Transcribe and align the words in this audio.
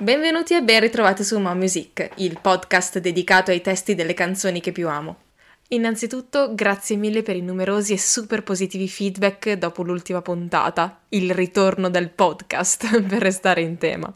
Benvenuti 0.00 0.54
e 0.54 0.62
ben 0.62 0.78
ritrovati 0.78 1.24
su 1.24 1.40
Mom 1.40 1.58
Music, 1.58 2.10
il 2.18 2.38
podcast 2.40 3.00
dedicato 3.00 3.50
ai 3.50 3.60
testi 3.60 3.96
delle 3.96 4.14
canzoni 4.14 4.60
che 4.60 4.70
più 4.70 4.88
amo. 4.88 5.16
Innanzitutto, 5.70 6.54
grazie 6.54 6.94
mille 6.94 7.24
per 7.24 7.34
i 7.34 7.42
numerosi 7.42 7.94
e 7.94 7.98
super 7.98 8.44
positivi 8.44 8.88
feedback 8.88 9.54
dopo 9.54 9.82
l'ultima 9.82 10.22
puntata, 10.22 11.00
il 11.08 11.34
ritorno 11.34 11.90
del 11.90 12.10
podcast, 12.10 13.02
per 13.02 13.20
restare 13.20 13.62
in 13.62 13.76
tema. 13.76 14.14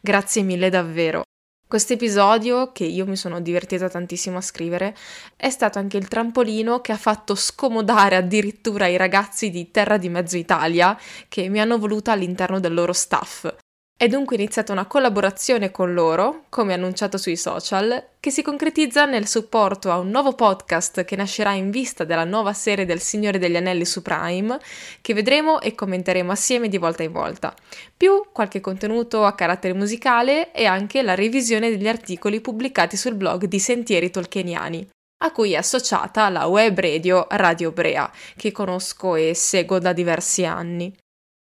Grazie 0.00 0.42
mille 0.42 0.70
davvero. 0.70 1.24
Questo 1.66 1.94
episodio, 1.94 2.70
che 2.70 2.84
io 2.84 3.04
mi 3.04 3.16
sono 3.16 3.40
divertita 3.40 3.88
tantissimo 3.88 4.36
a 4.36 4.40
scrivere, 4.40 4.94
è 5.34 5.50
stato 5.50 5.80
anche 5.80 5.96
il 5.96 6.06
trampolino 6.06 6.80
che 6.80 6.92
ha 6.92 6.96
fatto 6.96 7.34
scomodare 7.34 8.14
addirittura 8.14 8.86
i 8.86 8.96
ragazzi 8.96 9.50
di 9.50 9.72
Terra 9.72 9.96
di 9.96 10.08
Mezzo 10.08 10.36
Italia 10.36 10.96
che 11.26 11.48
mi 11.48 11.60
hanno 11.60 11.76
voluta 11.76 12.12
all'interno 12.12 12.60
del 12.60 12.72
loro 12.72 12.92
staff. 12.92 13.52
È 13.96 14.08
dunque 14.08 14.34
iniziata 14.34 14.72
una 14.72 14.86
collaborazione 14.86 15.70
con 15.70 15.94
loro, 15.94 16.46
come 16.48 16.74
annunciato 16.74 17.16
sui 17.16 17.36
social, 17.36 18.08
che 18.18 18.30
si 18.32 18.42
concretizza 18.42 19.04
nel 19.04 19.28
supporto 19.28 19.92
a 19.92 19.98
un 19.98 20.10
nuovo 20.10 20.34
podcast 20.34 21.04
che 21.04 21.14
nascerà 21.14 21.52
in 21.52 21.70
vista 21.70 22.02
della 22.02 22.24
nuova 22.24 22.52
serie 22.54 22.86
del 22.86 22.98
Signore 22.98 23.38
degli 23.38 23.54
Anelli 23.56 23.84
su 23.84 24.02
Prime, 24.02 24.58
che 25.00 25.14
vedremo 25.14 25.60
e 25.60 25.76
commenteremo 25.76 26.32
assieme 26.32 26.68
di 26.68 26.76
volta 26.76 27.04
in 27.04 27.12
volta, 27.12 27.54
più 27.96 28.24
qualche 28.32 28.60
contenuto 28.60 29.24
a 29.24 29.34
carattere 29.36 29.74
musicale 29.74 30.50
e 30.50 30.66
anche 30.66 31.00
la 31.00 31.14
revisione 31.14 31.70
degli 31.70 31.86
articoli 31.88 32.40
pubblicati 32.40 32.96
sul 32.96 33.14
blog 33.14 33.44
di 33.44 33.60
Sentieri 33.60 34.10
Tolkieniani 34.10 34.88
a 35.24 35.32
cui 35.32 35.52
è 35.52 35.56
associata 35.56 36.28
la 36.28 36.46
web 36.46 36.78
radio 36.78 37.26
Radio 37.30 37.72
Brea, 37.72 38.10
che 38.36 38.52
conosco 38.52 39.14
e 39.14 39.32
seguo 39.34 39.78
da 39.78 39.94
diversi 39.94 40.44
anni. 40.44 40.94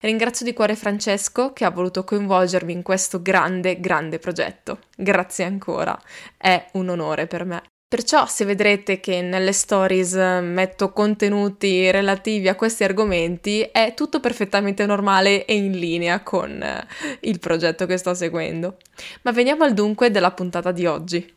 Ringrazio 0.00 0.44
di 0.44 0.52
cuore 0.52 0.76
Francesco 0.76 1.52
che 1.52 1.64
ha 1.64 1.70
voluto 1.70 2.04
coinvolgermi 2.04 2.72
in 2.72 2.82
questo 2.82 3.20
grande, 3.20 3.80
grande 3.80 4.20
progetto. 4.20 4.78
Grazie 4.96 5.44
ancora, 5.44 5.98
è 6.36 6.68
un 6.74 6.88
onore 6.90 7.26
per 7.26 7.44
me. 7.44 7.62
Perciò 7.88 8.26
se 8.26 8.44
vedrete 8.44 9.00
che 9.00 9.22
nelle 9.22 9.52
stories 9.52 10.12
metto 10.14 10.92
contenuti 10.92 11.90
relativi 11.90 12.46
a 12.46 12.54
questi 12.54 12.84
argomenti 12.84 13.62
è 13.62 13.94
tutto 13.94 14.20
perfettamente 14.20 14.84
normale 14.84 15.46
e 15.46 15.56
in 15.56 15.72
linea 15.72 16.22
con 16.22 16.62
eh, 16.62 16.86
il 17.20 17.38
progetto 17.38 17.86
che 17.86 17.96
sto 17.96 18.12
seguendo. 18.12 18.76
Ma 19.22 19.32
veniamo 19.32 19.64
al 19.64 19.72
dunque 19.72 20.10
della 20.10 20.32
puntata 20.32 20.70
di 20.70 20.84
oggi. 20.84 21.34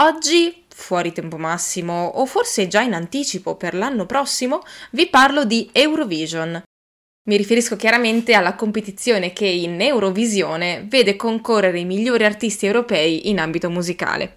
Oggi, 0.00 0.64
fuori 0.68 1.12
tempo 1.12 1.38
massimo 1.38 2.06
o 2.06 2.26
forse 2.26 2.66
già 2.66 2.80
in 2.80 2.94
anticipo 2.94 3.54
per 3.54 3.74
l'anno 3.74 4.04
prossimo, 4.04 4.62
vi 4.90 5.06
parlo 5.06 5.44
di 5.44 5.70
Eurovision, 5.72 6.60
mi 7.24 7.36
riferisco 7.36 7.76
chiaramente 7.76 8.34
alla 8.34 8.56
competizione 8.56 9.32
che 9.32 9.46
in 9.46 9.80
Eurovisione 9.80 10.84
vede 10.88 11.14
concorrere 11.14 11.78
i 11.78 11.84
migliori 11.84 12.24
artisti 12.24 12.66
europei 12.66 13.28
in 13.28 13.38
ambito 13.38 13.70
musicale. 13.70 14.34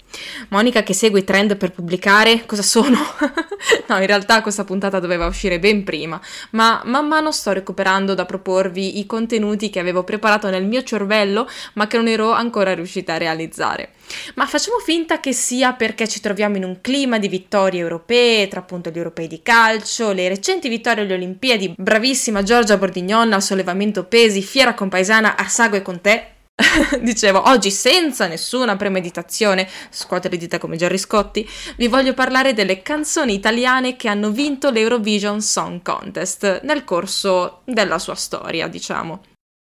Monica 0.50 0.84
che 0.84 0.94
segue 0.94 1.22
i 1.22 1.24
trend 1.24 1.58
per 1.58 1.72
pubblicare, 1.72 2.46
cosa 2.46 2.62
sono? 2.62 2.98
no, 3.90 4.00
in 4.00 4.08
realtà 4.08 4.42
questa 4.42 4.64
puntata 4.64 5.00
doveva 5.00 5.26
uscire 5.26 5.60
ben 5.60 5.84
prima, 5.84 6.20
ma 6.52 6.82
man 6.86 7.08
mano 7.08 7.32
sto 7.32 7.52
recuperando 7.52 8.14
da 8.14 8.26
proporvi 8.26 9.00
i 9.00 9.06
contenuti 9.06 9.70
che 9.70 9.80
avevo 9.80 10.04
preparato 10.04 10.50
nel 10.50 10.66
mio 10.66 10.84
cervello, 10.84 11.50
ma 11.74 11.88
che 11.88 11.98
non 11.98 12.08
ero 12.08 12.32
ancora 12.32 12.74
riuscita 12.74 13.14
a 13.14 13.18
realizzare. 13.18 13.92
Ma 14.36 14.46
facciamo 14.46 14.78
finta 14.78 15.20
che 15.20 15.34
sia 15.34 15.74
perché 15.74 16.08
ci 16.08 16.20
troviamo 16.20 16.58
in 16.58 16.64
un 16.64 16.82
clima 16.82 17.18
di 17.18 17.28
vittorie 17.28 17.80
europee, 17.80 18.48
tra 18.48 18.60
appunto 18.60 18.90
gli 18.90 18.98
europei 18.98 19.28
di 19.28 19.42
calcio, 19.42 20.12
le 20.12 20.28
recenti 20.28 20.70
vittorie 20.70 21.04
alle 21.04 21.14
Olimpiadi, 21.14 21.74
bravissima 21.78 22.44
Giorgia 22.44 22.78
Bordignon 22.78 23.34
al 23.34 23.42
sollevamento 23.42 24.04
pesi, 24.04 24.42
fiera 24.42 24.74
compaesana 24.74 25.36
a 25.36 25.48
Sago 25.48 25.76
e 25.76 25.82
con 25.82 26.02
te. 26.02 26.35
Dicevo, 27.02 27.50
oggi 27.50 27.70
senza 27.70 28.28
nessuna 28.28 28.76
premeditazione, 28.76 29.68
scuote 29.90 30.30
le 30.30 30.38
dita 30.38 30.58
come 30.58 30.78
Gerry 30.78 30.98
Scotti, 30.98 31.48
vi 31.78 31.88
voglio 31.88 32.14
parlare 32.14 32.54
delle 32.54 32.82
canzoni 32.82 33.34
italiane 33.34 33.96
che 33.96 34.08
hanno 34.08 34.32
vinto 34.32 34.70
l'Eurovision 34.70 35.42
Song 35.42 35.82
Contest 35.82 36.62
nel 36.64 36.84
corso 36.84 37.62
della 37.66 38.00
sua 38.00 38.16
storia, 38.16 38.68
diciamo. 38.68 39.24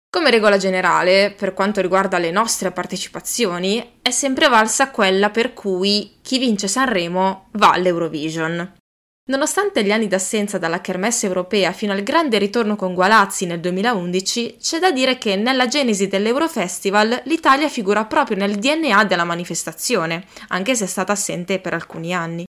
Come 0.08 0.30
regola 0.30 0.56
generale, 0.56 1.34
per 1.36 1.52
quanto 1.52 1.80
riguarda 1.80 2.18
le 2.18 2.30
nostre 2.30 2.70
partecipazioni, 2.70 3.98
è 4.00 4.10
sempre 4.10 4.48
valsa 4.48 4.90
quella 4.90 5.30
per 5.30 5.52
cui 5.52 6.18
chi 6.22 6.38
vince 6.38 6.68
Sanremo 6.68 7.48
va 7.52 7.72
all'Eurovision. 7.72 8.74
Nonostante 9.28 9.82
gli 9.82 9.90
anni 9.90 10.06
d'assenza 10.06 10.56
dalla 10.56 10.80
kermesse 10.80 11.26
europea 11.26 11.72
fino 11.72 11.92
al 11.92 12.04
grande 12.04 12.38
ritorno 12.38 12.76
con 12.76 12.94
Gualazzi 12.94 13.44
nel 13.44 13.58
2011, 13.58 14.58
c'è 14.60 14.78
da 14.78 14.92
dire 14.92 15.18
che 15.18 15.34
nella 15.34 15.66
genesi 15.66 16.06
dell'Eurofestival 16.06 17.22
l'Italia 17.24 17.68
figura 17.68 18.04
proprio 18.04 18.36
nel 18.36 18.54
DNA 18.54 19.04
della 19.04 19.24
manifestazione, 19.24 20.26
anche 20.48 20.76
se 20.76 20.84
è 20.84 20.86
stata 20.86 21.10
assente 21.10 21.58
per 21.58 21.74
alcuni 21.74 22.14
anni. 22.14 22.44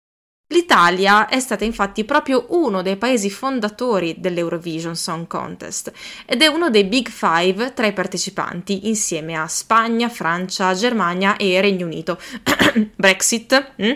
L'Italia 0.50 1.28
è 1.28 1.40
stata 1.40 1.66
infatti 1.66 2.06
proprio 2.06 2.46
uno 2.50 2.84
dei 2.84 2.96
paesi 2.96 3.32
fondatori 3.32 4.16
dell'Eurovision 4.20 4.96
Song 4.96 5.26
Contest 5.26 5.92
ed 6.28 6.44
è 6.44 6.48
uno 6.48 6.70
dei 6.70 6.84
Big 6.84 7.10
Five 7.10 7.74
tra 7.74 7.88
i 7.88 7.92
partecipanti 7.92 8.88
insieme 8.88 9.36
a 9.36 9.48
Spagna, 9.48 10.10
Francia, 10.10 10.76
Germania 10.76 11.38
e 11.38 11.60
Regno 11.60 11.88
Unito. 11.88 12.20
Brexit? 12.96 13.74
Mm? 13.82 13.92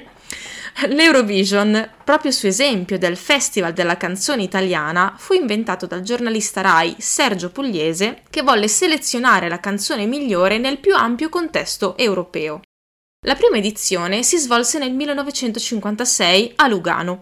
L'Eurovision, 0.88 1.90
proprio 2.04 2.32
su 2.32 2.48
esempio 2.48 2.98
del 2.98 3.18
Festival 3.18 3.74
della 3.74 3.98
canzone 3.98 4.44
italiana, 4.44 5.16
fu 5.18 5.34
inventato 5.34 5.86
dal 5.86 6.02
giornalista 6.02 6.62
Rai 6.62 6.96
Sergio 6.98 7.50
Pugliese 7.50 8.24
che 8.30 8.42
volle 8.42 8.68
selezionare 8.68 9.50
la 9.50 9.60
canzone 9.60 10.06
migliore 10.06 10.58
nel 10.58 10.80
più 10.80 10.96
ampio 10.96 11.30
contesto 11.30 11.98
europeo. 11.98 12.62
La 13.26 13.36
prima 13.36 13.58
edizione 13.58 14.24
si 14.24 14.38
svolse 14.38 14.80
nel 14.80 14.94
1956 14.94 16.54
a 16.56 16.68
Lugano. 16.68 17.20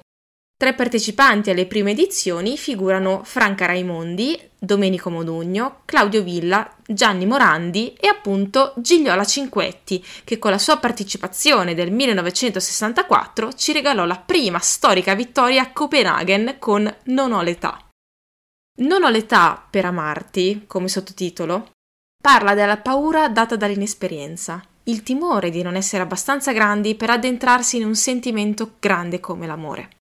Tra 0.59 0.71
i 0.71 0.75
partecipanti 0.75 1.49
alle 1.49 1.67
prime 1.67 1.91
edizioni 1.91 2.57
figurano 2.57 3.21
Franca 3.23 3.65
Raimondi, 3.65 4.37
Domenico 4.59 5.09
Modugno, 5.09 5.83
Claudio 5.85 6.21
Villa, 6.21 6.69
Gianni 6.85 7.25
Morandi 7.25 7.93
e 7.93 8.09
appunto 8.09 8.73
Gigliola 8.75 9.23
Cinquetti, 9.23 10.03
che 10.25 10.37
con 10.37 10.51
la 10.51 10.57
sua 10.57 10.75
partecipazione 10.75 11.75
del 11.75 11.93
1964 11.93 13.53
ci 13.53 13.71
regalò 13.71 14.03
la 14.03 14.17
prima 14.17 14.59
storica 14.59 15.15
vittoria 15.15 15.61
a 15.61 15.71
Copenaghen 15.71 16.57
con 16.59 16.93
Non 17.03 17.31
ho 17.31 17.41
l'età. 17.41 17.87
Non 18.81 19.03
ho 19.03 19.09
l'età 19.09 19.65
per 19.69 19.85
amarti, 19.85 20.65
come 20.67 20.89
sottotitolo, 20.89 21.69
parla 22.21 22.53
della 22.53 22.79
paura 22.79 23.29
data 23.29 23.55
dall'inesperienza, 23.55 24.61
il 24.83 25.03
timore 25.03 25.51
di 25.51 25.61
non 25.61 25.77
essere 25.77 26.03
abbastanza 26.03 26.51
grandi 26.51 26.95
per 26.95 27.11
addentrarsi 27.11 27.77
in 27.77 27.85
un 27.85 27.95
sentimento 27.95 28.73
grande 28.77 29.21
come 29.21 29.47
l'amore. 29.47 29.91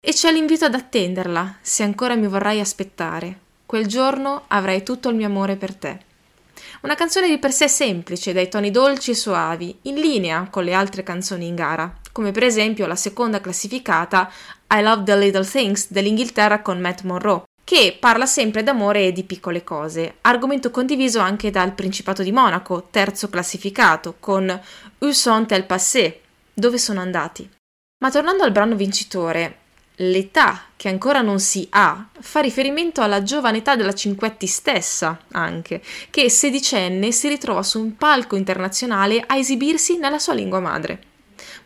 E 0.00 0.12
c'è 0.12 0.30
l'invito 0.30 0.64
ad 0.64 0.74
attenderla, 0.74 1.56
se 1.60 1.82
ancora 1.82 2.14
mi 2.14 2.28
vorrai 2.28 2.60
aspettare. 2.60 3.40
Quel 3.66 3.86
giorno 3.86 4.44
avrai 4.46 4.84
tutto 4.84 5.08
il 5.08 5.16
mio 5.16 5.26
amore 5.26 5.56
per 5.56 5.74
te. 5.74 5.98
Una 6.82 6.94
canzone 6.94 7.28
di 7.28 7.38
per 7.38 7.52
sé 7.52 7.66
semplice, 7.66 8.32
dai 8.32 8.48
toni 8.48 8.70
dolci 8.70 9.10
e 9.10 9.14
soavi, 9.14 9.76
in 9.82 9.96
linea 9.96 10.46
con 10.50 10.62
le 10.62 10.72
altre 10.72 11.02
canzoni 11.02 11.48
in 11.48 11.56
gara, 11.56 11.92
come 12.12 12.30
per 12.30 12.44
esempio 12.44 12.86
la 12.86 12.94
seconda 12.94 13.40
classificata 13.40 14.30
I 14.70 14.82
Love 14.82 15.02
the 15.02 15.16
Little 15.16 15.44
Things 15.44 15.90
dell'Inghilterra 15.90 16.62
con 16.62 16.78
Matt 16.78 17.02
Monroe, 17.02 17.42
che 17.64 17.96
parla 17.98 18.26
sempre 18.26 18.62
d'amore 18.62 19.06
e 19.06 19.12
di 19.12 19.24
piccole 19.24 19.64
cose, 19.64 20.18
argomento 20.20 20.70
condiviso 20.70 21.18
anche 21.18 21.50
dal 21.50 21.74
Principato 21.74 22.22
di 22.22 22.30
Monaco, 22.30 22.86
terzo 22.88 23.28
classificato, 23.28 24.14
con 24.20 24.48
Où 24.98 25.10
sont 25.10 25.50
elles 25.50 25.66
passées? 25.66 26.14
Dove 26.54 26.78
sono 26.78 27.00
andati? 27.00 27.50
Ma 27.98 28.12
tornando 28.12 28.44
al 28.44 28.52
brano 28.52 28.76
vincitore, 28.76 29.66
l'età 30.00 30.62
che 30.76 30.88
ancora 30.88 31.22
non 31.22 31.40
si 31.40 31.66
ha 31.70 32.08
fa 32.20 32.40
riferimento 32.40 33.00
alla 33.00 33.22
giovane 33.22 33.58
età 33.58 33.74
della 33.74 33.94
Cinquetti 33.94 34.46
stessa, 34.46 35.18
anche, 35.32 35.82
che 36.10 36.30
sedicenne 36.30 37.10
si 37.10 37.28
ritrova 37.28 37.62
su 37.62 37.80
un 37.80 37.96
palco 37.96 38.36
internazionale 38.36 39.22
a 39.26 39.36
esibirsi 39.36 39.98
nella 39.98 40.18
sua 40.18 40.34
lingua 40.34 40.60
madre. 40.60 41.02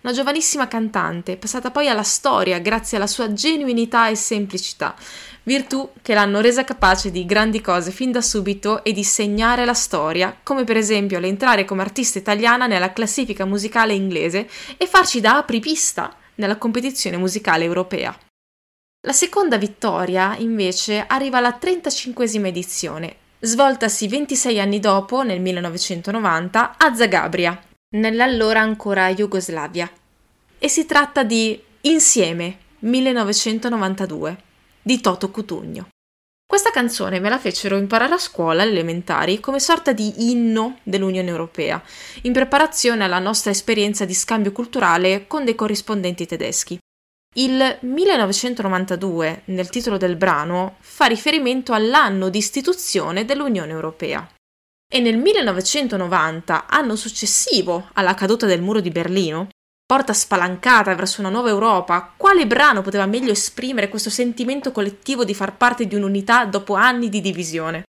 Una 0.03 0.13
giovanissima 0.13 0.67
cantante, 0.67 1.37
passata 1.37 1.71
poi 1.71 1.89
alla 1.89 2.03
storia 2.03 2.59
grazie 2.59 2.97
alla 2.97 3.07
sua 3.07 3.33
genuinità 3.33 4.09
e 4.09 4.17
semplicità, 4.17 4.95
virtù 5.45 5.91
che 6.01 6.15
l'hanno 6.15 6.41
resa 6.41 6.65
capace 6.65 7.11
di 7.11 7.25
grandi 7.25 7.61
cose 7.61 7.91
fin 7.91 8.13
da 8.13 8.21
subito 8.21 8.83
e 8.83 8.93
di 8.93 9.05
segnare 9.05 9.65
la 9.65 9.75
storia, 9.75 10.37
come 10.43 10.65
per 10.65 10.77
esempio 10.77 11.19
l'entrare 11.19 11.65
come 11.65 11.83
artista 11.83 12.19
italiana 12.19 12.67
nella 12.67 12.93
classifica 12.93 13.45
musicale 13.45 13.93
inglese 13.93 14.49
e 14.77 14.87
farci 14.87 15.21
da 15.21 15.37
apripista 15.37 16.17
nella 16.37 16.57
competizione 16.57 17.17
musicale 17.17 17.65
europea. 17.65 18.17
La 19.05 19.13
seconda 19.13 19.59
vittoria, 19.59 20.37
invece, 20.39 21.05
arriva 21.07 21.39
alla 21.39 21.59
35esima 21.61 22.47
edizione, 22.47 23.17
svoltasi 23.41 24.07
26 24.07 24.61
anni 24.61 24.79
dopo, 24.79 25.23
nel 25.23 25.41
1990, 25.41 26.77
a 26.77 26.95
Zagabria, 26.95 27.61
nell'allora 27.97 28.61
ancora 28.61 29.13
Jugoslavia. 29.13 29.91
E 30.59 30.69
si 30.69 30.87
tratta 30.87 31.25
di 31.25 31.61
Insieme 31.83 32.59
1992 32.81 34.37
di 34.83 35.01
Toto 35.01 35.31
Cutugno. 35.31 35.89
Questa 36.53 36.71
canzone 36.71 37.19
me 37.19 37.31
la 37.31 37.39
fecero 37.39 37.79
imparare 37.79 38.13
a 38.13 38.19
scuola 38.19 38.63
elementari 38.63 39.41
come 39.41 39.59
sorta 39.59 39.95
di 39.95 40.31
inno 40.31 40.81
dell'Unione 40.83 41.31
Europea, 41.31 41.83
in 42.25 42.35
preparazione 42.35 43.05
alla 43.05 43.21
nostra 43.21 43.51
esperienza 43.51 44.05
di 44.05 44.13
scambio 44.13 44.53
culturale 44.53 45.27
con 45.27 45.47
dei 45.47 45.55
corrispondenti 45.55 46.27
tedeschi. 46.27 46.79
Il 47.37 47.79
1992, 47.81 49.45
nel 49.47 49.71
titolo 49.71 49.97
del 49.97 50.17
brano, 50.17 50.77
fa 50.81 51.07
riferimento 51.07 51.73
all'anno 51.73 52.29
di 52.29 52.37
istituzione 52.37 53.25
dell'Unione 53.25 53.73
Europea. 53.73 54.29
E 54.93 55.01
nel 55.01 55.17
1990, 55.17 56.67
anno 56.67 56.97
successivo 56.97 57.89
alla 57.95 58.13
caduta 58.13 58.45
del 58.45 58.61
muro 58.61 58.81
di 58.81 58.91
Berlino, 58.91 59.49
porta 59.93 60.15
spalancata 60.15 60.95
verso 60.95 61.21
una 61.21 61.29
nuova 61.29 61.51
Europa, 61.51 62.15
quale 62.17 62.47
brano 62.47 62.81
poteva 62.81 63.05
meglio 63.05 63.31
esprimere 63.31 63.91
questo 63.91 64.09
sentimento 64.09 64.73
collettivo 64.73 65.23
di 65.23 65.35
far 65.35 65.55
parte 65.55 65.87
di 65.87 65.95
un'unità 65.95 66.47
dopo 66.47 66.73
anni 66.73 67.11
di 67.11 67.21
divisione? 67.21 67.83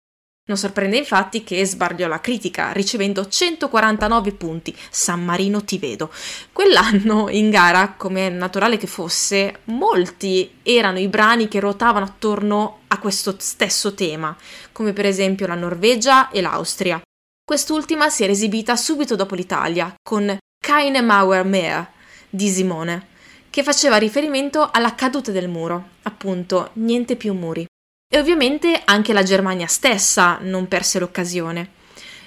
Non 0.49 0.57
sorprende 0.57 0.97
infatti 0.97 1.45
che 1.45 1.65
sbargliò 1.65 2.09
la 2.09 2.21
critica, 2.21 2.73
ricevendo 2.73 3.29
149 3.29 4.33
punti. 4.33 4.77
San 4.91 5.25
Marino 5.25 5.63
ti 5.63 5.79
vedo. 5.79 6.11
Quell'anno 6.53 7.29
in 7.29 7.51
gara, 7.51 7.95
come 7.97 8.27
è 8.27 8.31
naturale 8.31 8.79
che 8.79 8.89
fosse, 8.89 9.61
molti 9.67 10.59
erano 10.65 10.99
i 10.99 11.07
brani 11.07 11.47
che 11.47 11.61
ruotavano 11.61 12.05
attorno 12.05 12.81
a 12.89 12.99
questo 12.99 13.37
stesso 13.39 13.95
tema, 13.95 14.37
come 14.73 14.93
per 14.93 15.07
esempio 15.07 15.47
la 15.47 15.55
Norvegia 15.55 16.31
e 16.31 16.41
l'Austria. 16.41 17.01
Quest'ultima 17.45 18.11
si 18.11 18.25
era 18.25 18.33
esibita 18.33 18.75
subito 18.75 19.15
dopo 19.15 19.37
l'Italia, 19.37 19.95
con 20.03 20.37
Keine 20.63 21.01
Mauer 21.01 21.45
mehr 21.45 21.92
di 22.34 22.49
Simone, 22.49 23.08
che 23.50 23.62
faceva 23.62 23.99
riferimento 23.99 24.70
alla 24.73 24.94
caduta 24.94 25.31
del 25.32 25.49
muro, 25.49 25.88
appunto, 26.05 26.70
niente 26.75 27.17
più 27.17 27.34
muri. 27.34 27.67
E 28.11 28.19
ovviamente 28.19 28.81
anche 28.87 29.12
la 29.12 29.23
Germania 29.23 29.67
stessa 29.67 30.38
non 30.40 30.67
perse 30.67 30.99
l'occasione. 30.99 31.69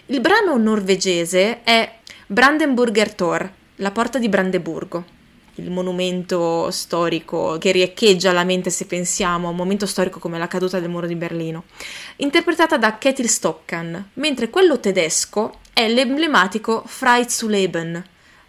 Il 0.07 0.21
brano 0.21 0.55
norvegese 0.57 1.63
è 1.63 1.97
Brandenburger 2.27 3.15
Tor, 3.15 3.51
la 3.77 3.89
porta 3.89 4.19
di 4.19 4.29
Brandeburgo, 4.29 5.03
il 5.55 5.71
monumento 5.71 6.69
storico 6.69 7.57
che 7.57 7.71
riecheggia 7.71 8.31
la 8.31 8.43
mente 8.43 8.69
se 8.69 8.85
pensiamo 8.85 9.47
a 9.47 9.51
un 9.51 9.55
momento 9.55 9.87
storico 9.87 10.19
come 10.19 10.37
la 10.37 10.47
caduta 10.47 10.79
del 10.79 10.89
muro 10.89 11.07
di 11.07 11.15
Berlino, 11.15 11.63
interpretata 12.17 12.77
da 12.77 12.99
Ketil 12.99 13.27
Stockan, 13.27 14.11
mentre 14.13 14.51
quello 14.51 14.79
tedesco 14.79 15.61
è 15.73 15.87
l'emblematico 15.87 16.83
Frei 16.85 17.27
zu 17.27 17.47
leben, 17.47 18.03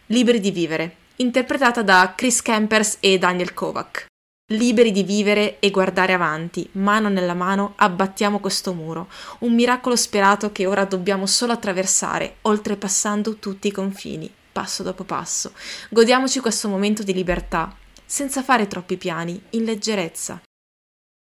Liberi 0.09 0.41
di 0.41 0.51
vivere, 0.51 0.97
interpretata 1.17 1.83
da 1.83 2.13
Chris 2.15 2.43
Campers 2.43 2.99
e 3.01 3.19
Daniel 3.19 3.55
Kovac. 3.55 4.07
Liberi 4.53 4.93
di 4.93 5.03
vivere 5.03 5.59
e 5.59 5.71
guardare 5.71 6.13
avanti, 6.13 6.69
mano 6.73 7.09
nella 7.09 7.35
mano, 7.35 7.73
abbattiamo 7.77 8.39
questo 8.39 8.75
muro, 8.75 9.09
un 9.41 9.55
miracolo 9.55 9.97
sperato 9.97 10.53
che 10.53 10.67
ora 10.67 10.85
dobbiamo 10.85 11.27
solo 11.27 11.53
attraversare, 11.53 12.37
oltrepassando 12.43 13.37
tutti 13.37 13.69
i 13.69 13.73
confini, 13.73 14.31
passo 14.53 14.83
dopo 14.83 15.05
passo. 15.05 15.53
Godiamoci 15.89 16.39
questo 16.41 16.69
momento 16.69 17.03
di 17.03 17.13
libertà, 17.13 17.75
senza 18.05 18.43
fare 18.43 18.69
troppi 18.69 18.97
piani, 18.97 19.41
in 19.51 19.65
leggerezza. 19.65 20.41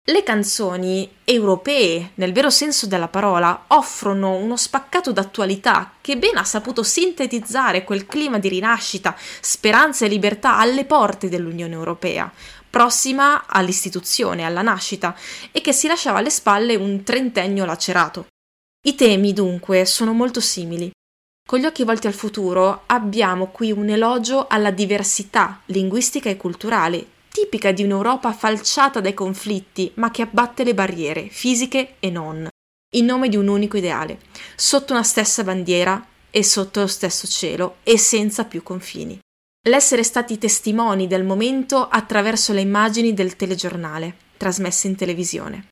Le 0.09 0.23
canzoni 0.23 1.17
europee, 1.25 2.13
nel 2.15 2.33
vero 2.33 2.49
senso 2.49 2.87
della 2.87 3.09
parola, 3.09 3.65
offrono 3.67 4.37
uno 4.37 4.57
spaccato 4.57 5.11
d'attualità 5.11 5.95
che 6.01 6.17
ben 6.17 6.37
ha 6.37 6.45
saputo 6.45 6.85
sintetizzare 6.85 7.83
quel 7.83 8.07
clima 8.07 8.39
di 8.39 8.49
rinascita, 8.49 9.17
speranza 9.41 10.05
e 10.05 10.09
libertà 10.09 10.59
alle 10.59 10.85
porte 10.85 11.29
dell'Unione 11.29 11.75
Europea, 11.75 12.33
prossima 12.71 13.47
all'istituzione, 13.49 14.45
alla 14.45 14.63
nascita, 14.63 15.13
e 15.51 15.61
che 15.61 15.73
si 15.73 15.89
lasciava 15.89 16.19
alle 16.19 16.31
spalle 16.31 16.77
un 16.77 17.03
trentennio 17.03 17.65
lacerato. 17.65 18.29
I 18.87 18.95
temi, 18.95 19.33
dunque, 19.33 19.85
sono 19.87 20.13
molto 20.13 20.39
simili. 20.39 20.89
Con 21.45 21.59
gli 21.59 21.65
occhi 21.65 21.83
volti 21.83 22.07
al 22.07 22.15
futuro 22.15 22.85
abbiamo 22.87 23.49
qui 23.49 23.73
un 23.73 23.89
elogio 23.89 24.47
alla 24.49 24.71
diversità 24.71 25.63
linguistica 25.67 26.31
e 26.31 26.37
culturale 26.37 27.15
tipica 27.37 27.71
di 27.71 27.83
un'Europa 27.83 28.33
falciata 28.33 29.03
dai 29.03 29.13
conflitti, 29.13 29.93
ma 29.97 30.11
che 30.11 30.23
abbatte 30.23 30.65
le 30.65 30.73
barriere, 30.73 31.29
fisiche 31.29 31.97
e 32.01 32.09
non, 32.09 32.49
in 32.95 33.05
nome 33.05 33.29
di 33.29 33.37
un 33.37 33.49
unico 33.49 33.77
ideale, 33.77 34.21
sotto 34.57 34.95
una 34.95 35.03
stessa 35.03 35.45
bandiera 35.45 36.03
e 36.31 36.43
sotto 36.43 36.81
lo 36.81 36.87
stesso 36.87 37.27
cielo 37.27 37.77
e 37.83 37.99
senza 37.99 38.47
più 38.47 38.63
confini. 38.63 39.19
L'essere 39.69 40.03
stati 40.03 40.39
testimoni 40.39 41.07
del 41.07 41.25
momento 41.25 41.87
attraverso 41.87 42.55
le 42.55 42.63
immagini 42.63 43.13
del 43.13 43.37
telegiornale, 43.37 44.17
trasmesse 44.39 44.87
in 44.87 44.97
televisione. 44.97 45.67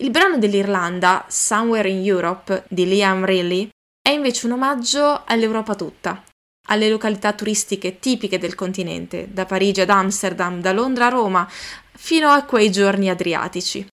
Il 0.00 0.10
brano 0.10 0.38
dell'Irlanda, 0.38 1.24
Somewhere 1.28 1.90
in 1.90 2.04
Europe, 2.04 2.66
di 2.68 2.86
Liam 2.86 3.24
Riley, 3.24 3.68
è 4.00 4.10
invece 4.10 4.46
un 4.46 4.52
omaggio 4.52 5.22
all'Europa 5.24 5.74
tutta, 5.74 6.22
alle 6.70 6.88
località 6.88 7.32
turistiche 7.32 7.98
tipiche 7.98 8.38
del 8.38 8.54
continente, 8.54 9.28
da 9.30 9.44
Parigi 9.44 9.80
ad 9.80 9.90
Amsterdam, 9.90 10.60
da 10.60 10.72
Londra 10.72 11.06
a 11.06 11.10
Roma, 11.10 11.48
fino 11.92 12.28
a 12.28 12.44
quei 12.44 12.70
giorni 12.70 13.10
adriatici. 13.10 13.86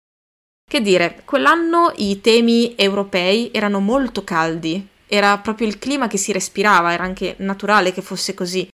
Che 0.67 0.81
dire, 0.81 1.21
quell'anno 1.25 1.93
i 1.97 2.21
temi 2.21 2.75
europei 2.75 3.49
erano 3.53 3.79
molto 3.79 4.23
caldi, 4.23 4.87
era 5.07 5.37
proprio 5.37 5.67
il 5.67 5.79
clima 5.79 6.07
che 6.07 6.17
si 6.17 6.31
respirava, 6.31 6.91
era 6.91 7.03
anche 7.03 7.35
naturale 7.39 7.93
che 7.93 8.01
fosse 8.01 8.33
così. 8.33 8.67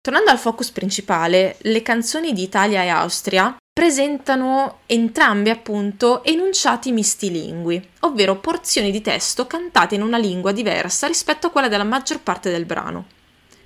Tornando 0.00 0.30
al 0.30 0.38
focus 0.38 0.70
principale, 0.70 1.56
le 1.60 1.82
canzoni 1.82 2.32
di 2.32 2.42
Italia 2.42 2.82
e 2.82 2.88
Austria 2.88 3.56
presentano 3.72 4.80
entrambe 4.86 5.50
appunto 5.50 6.24
enunciati 6.24 6.90
mistilingui, 6.90 7.88
ovvero 8.00 8.36
porzioni 8.36 8.90
di 8.90 9.00
testo 9.00 9.46
cantate 9.46 9.94
in 9.94 10.02
una 10.02 10.18
lingua 10.18 10.52
diversa 10.52 11.06
rispetto 11.06 11.46
a 11.46 11.50
quella 11.50 11.68
della 11.68 11.84
maggior 11.84 12.20
parte 12.20 12.50
del 12.50 12.64
brano. 12.64 13.18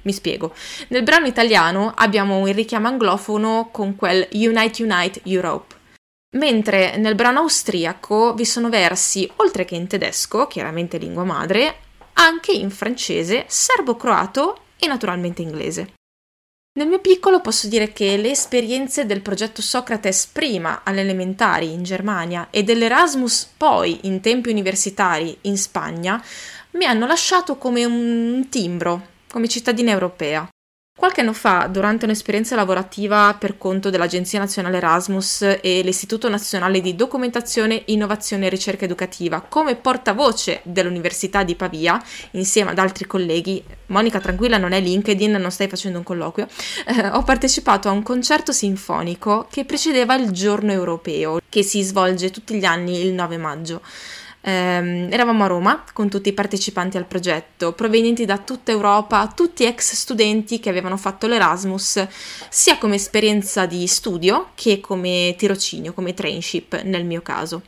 Mi 0.04 0.12
spiego. 0.12 0.54
Nel 0.88 1.02
brano 1.02 1.26
italiano 1.26 1.92
abbiamo 1.94 2.46
il 2.48 2.54
richiamo 2.54 2.88
anglofono 2.88 3.68
con 3.70 3.96
quel 3.96 4.28
Unite 4.32 4.82
Unite 4.82 5.20
Europe, 5.24 5.74
mentre 6.36 6.96
nel 6.96 7.14
brano 7.14 7.40
austriaco 7.40 8.34
vi 8.34 8.44
sono 8.44 8.68
versi, 8.68 9.30
oltre 9.36 9.64
che 9.64 9.74
in 9.74 9.86
tedesco, 9.86 10.46
chiaramente 10.46 10.98
lingua 10.98 11.24
madre, 11.24 11.76
anche 12.14 12.52
in 12.52 12.70
francese, 12.70 13.44
serbo-croato 13.48 14.58
e 14.78 14.86
naturalmente 14.86 15.42
inglese. 15.42 15.94
Nel 16.76 16.88
mio 16.88 16.98
piccolo 16.98 17.40
posso 17.40 17.68
dire 17.68 17.92
che 17.92 18.16
le 18.16 18.30
esperienze 18.30 19.06
del 19.06 19.20
progetto 19.20 19.62
Socrates 19.62 20.26
prima 20.26 20.80
alle 20.82 21.02
elementari 21.02 21.72
in 21.72 21.84
Germania 21.84 22.48
e 22.50 22.64
dell'Erasmus 22.64 23.52
poi 23.56 24.00
in 24.02 24.20
tempi 24.20 24.50
universitari 24.50 25.38
in 25.42 25.56
Spagna 25.56 26.22
mi 26.72 26.84
hanno 26.84 27.06
lasciato 27.06 27.56
come 27.58 27.84
un 27.84 28.48
timbro, 28.50 29.12
come 29.34 29.48
cittadina 29.48 29.90
europea. 29.90 30.48
Qualche 30.96 31.22
anno 31.22 31.32
fa, 31.32 31.66
durante 31.66 32.04
un'esperienza 32.04 32.54
lavorativa 32.54 33.34
per 33.36 33.58
conto 33.58 33.90
dell'Agenzia 33.90 34.38
Nazionale 34.38 34.76
Erasmus 34.76 35.58
e 35.60 35.80
l'Istituto 35.82 36.28
Nazionale 36.28 36.80
di 36.80 36.94
Documentazione, 36.94 37.82
Innovazione 37.86 38.46
e 38.46 38.48
Ricerca 38.48 38.84
Educativa, 38.84 39.40
come 39.40 39.74
portavoce 39.74 40.60
dell'Università 40.62 41.42
di 41.42 41.56
Pavia, 41.56 42.00
insieme 42.32 42.70
ad 42.70 42.78
altri 42.78 43.06
colleghi, 43.06 43.60
Monica 43.86 44.20
tranquilla 44.20 44.56
non 44.56 44.70
è 44.70 44.80
LinkedIn, 44.80 45.32
non 45.32 45.50
stai 45.50 45.66
facendo 45.66 45.98
un 45.98 46.04
colloquio, 46.04 46.46
eh, 46.86 47.08
ho 47.08 47.24
partecipato 47.24 47.88
a 47.88 47.90
un 47.90 48.04
concerto 48.04 48.52
sinfonico 48.52 49.48
che 49.50 49.64
precedeva 49.64 50.14
il 50.14 50.30
giorno 50.30 50.70
europeo, 50.70 51.40
che 51.48 51.64
si 51.64 51.82
svolge 51.82 52.30
tutti 52.30 52.54
gli 52.54 52.64
anni 52.64 53.04
il 53.04 53.12
9 53.12 53.36
maggio. 53.36 53.82
Eh, 54.46 55.08
eravamo 55.10 55.44
a 55.44 55.46
Roma 55.46 55.84
con 55.94 56.10
tutti 56.10 56.28
i 56.28 56.34
partecipanti 56.34 56.98
al 56.98 57.06
progetto, 57.06 57.72
provenienti 57.72 58.26
da 58.26 58.36
tutta 58.36 58.72
Europa, 58.72 59.26
tutti 59.34 59.64
ex 59.64 59.94
studenti 59.94 60.60
che 60.60 60.68
avevano 60.68 60.98
fatto 60.98 61.26
l'Erasmus, 61.26 62.06
sia 62.50 62.76
come 62.76 62.96
esperienza 62.96 63.64
di 63.64 63.86
studio 63.86 64.50
che 64.54 64.80
come 64.80 65.34
tirocinio, 65.38 65.94
come 65.94 66.12
trainship 66.12 66.82
nel 66.82 67.06
mio 67.06 67.22
caso. 67.22 67.62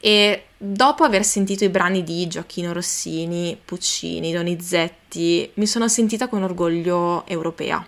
E 0.00 0.46
dopo 0.56 1.04
aver 1.04 1.24
sentito 1.24 1.62
i 1.62 1.68
brani 1.68 2.02
di 2.02 2.26
Gioacchino 2.26 2.72
Rossini, 2.72 3.56
Puccini, 3.64 4.32
Donizetti, 4.32 5.48
mi 5.54 5.66
sono 5.66 5.86
sentita 5.86 6.26
con 6.26 6.42
orgoglio 6.42 7.24
europea. 7.26 7.86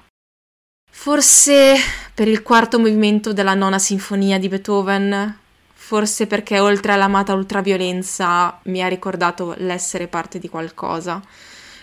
Forse 0.95 1.75
per 2.15 2.29
il 2.29 2.43
quarto 2.43 2.79
movimento 2.79 3.33
della 3.33 3.55
nona 3.55 3.81
sinfonia 3.81 4.39
di 4.39 4.49
Beethoven 4.49 5.41
forse 5.85 6.29
perché 6.29 6.61
oltre 6.61 6.93
all'amata 6.93 7.35
ultraviolenza 7.35 8.61
mi 8.67 8.83
ha 8.85 8.87
ricordato 8.87 9.55
l'essere 9.59 10.07
parte 10.07 10.39
di 10.39 10.49
qualcosa. 10.49 11.21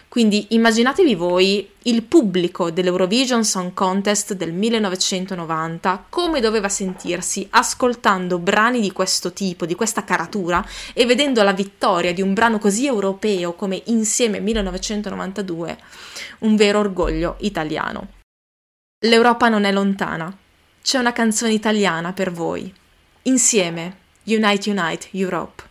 Quindi 0.07 0.47
immaginatevi 0.51 1.15
voi 1.15 1.69
il 1.83 2.01
pubblico 2.03 2.71
dell'Eurovision 2.71 3.43
Song 3.43 3.73
Contest 3.73 4.33
del 4.33 4.53
1990 4.53 6.05
come 6.07 6.39
doveva 6.39 6.69
sentirsi 6.69 7.45
ascoltando 7.51 8.39
brani 8.39 8.79
di 8.79 8.93
questo 8.93 9.33
tipo, 9.33 9.65
di 9.65 9.75
questa 9.75 10.05
caratura 10.05 10.65
e 10.93 11.05
vedendo 11.05 11.43
la 11.43 11.53
vittoria 11.53 12.13
di 12.13 12.21
un 12.21 12.33
brano 12.33 12.57
così 12.57 12.87
europeo 12.87 13.53
come 13.53 13.83
Insieme 13.87 14.39
1992, 14.39 15.77
un 16.39 16.55
vero 16.55 16.79
orgoglio 16.79 17.35
italiano. 17.41 18.07
L'Europa 19.05 19.49
non 19.49 19.65
è 19.65 19.71
lontana, 19.73 20.35
c'è 20.81 20.97
una 20.97 21.11
canzone 21.11 21.51
italiana 21.51 22.13
per 22.13 22.31
voi. 22.31 22.73
Insieme, 23.29 23.95
Unite, 24.23 24.71
Unite, 24.71 25.07
Europe. 25.11 25.67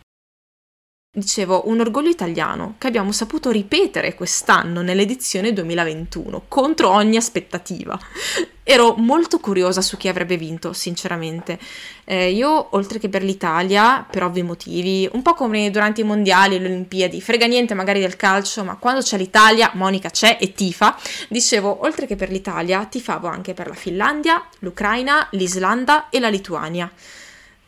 Dicevo, 1.11 1.67
un 1.67 1.81
orgoglio 1.81 2.07
italiano 2.07 2.75
che 2.77 2.87
abbiamo 2.87 3.11
saputo 3.11 3.51
ripetere 3.51 4.13
quest'anno 4.13 4.81
nell'edizione 4.81 5.51
2021, 5.51 6.43
contro 6.47 6.89
ogni 6.89 7.17
aspettativa. 7.17 7.99
Ero 8.63 8.93
molto 8.95 9.39
curiosa 9.39 9.81
su 9.81 9.97
chi 9.97 10.07
avrebbe 10.07 10.37
vinto, 10.37 10.71
sinceramente. 10.71 11.59
Eh, 12.05 12.31
io, 12.31 12.73
oltre 12.77 12.97
che 12.97 13.09
per 13.09 13.23
l'Italia, 13.23 14.05
per 14.09 14.23
ovvi 14.23 14.43
motivi, 14.43 15.09
un 15.11 15.21
po' 15.21 15.33
come 15.33 15.69
durante 15.69 15.99
i 15.99 16.05
mondiali 16.05 16.55
e 16.55 16.59
le 16.59 16.67
Olimpiadi, 16.67 17.19
frega 17.19 17.45
niente 17.45 17.73
magari 17.73 17.99
del 17.99 18.15
calcio, 18.15 18.63
ma 18.63 18.77
quando 18.77 19.01
c'è 19.01 19.17
l'Italia, 19.17 19.71
Monica 19.73 20.09
c'è 20.09 20.37
e 20.39 20.53
tifa. 20.53 20.97
Dicevo, 21.27 21.79
oltre 21.81 22.05
che 22.05 22.15
per 22.15 22.29
l'Italia, 22.29 22.85
tifavo 22.85 23.27
anche 23.27 23.53
per 23.53 23.67
la 23.67 23.73
Finlandia, 23.73 24.47
l'Ucraina, 24.59 25.27
l'Islanda 25.31 26.09
e 26.09 26.19
la 26.19 26.29
Lituania. 26.29 26.89